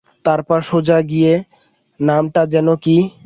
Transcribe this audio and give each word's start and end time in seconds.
তারপর 0.25 0.59
সোজা 0.61 0.97
গিয়ে, 1.01 1.33
নামটা 1.99 2.41
যেন 2.45 2.67
কি? 2.75 2.97